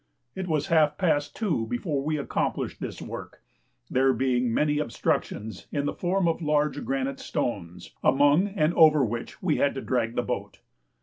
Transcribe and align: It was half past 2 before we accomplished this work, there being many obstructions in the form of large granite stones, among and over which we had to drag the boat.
It 0.33 0.47
was 0.47 0.65
half 0.73 0.97
past 0.97 1.35
2 1.35 1.67
before 1.67 2.01
we 2.01 2.17
accomplished 2.17 2.79
this 2.79 3.03
work, 3.03 3.43
there 3.87 4.13
being 4.13 4.51
many 4.51 4.79
obstructions 4.79 5.67
in 5.71 5.85
the 5.85 5.93
form 5.93 6.27
of 6.27 6.41
large 6.41 6.83
granite 6.83 7.19
stones, 7.19 7.91
among 8.03 8.47
and 8.47 8.73
over 8.73 9.05
which 9.05 9.43
we 9.43 9.57
had 9.57 9.75
to 9.75 9.81
drag 9.81 10.15
the 10.15 10.23
boat. 10.23 10.59